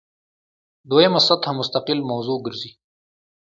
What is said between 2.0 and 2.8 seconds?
موضوع ګرځي.